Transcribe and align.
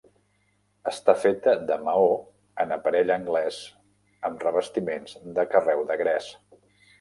Està 0.91 1.13
feta 1.25 1.51
de 1.71 1.75
maó 1.87 2.07
en 2.63 2.73
aparell 2.77 3.13
anglès 3.17 3.59
amb 4.31 4.47
revestiments 4.47 5.15
de 5.37 5.47
carreu 5.53 5.85
de 5.93 6.01
gres. 6.03 6.33